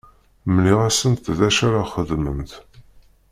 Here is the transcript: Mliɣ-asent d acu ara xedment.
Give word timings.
Mliɣ-asent 0.53 1.25
d 1.37 1.39
acu 1.47 1.61
ara 1.67 1.83
xedment. 1.93 2.51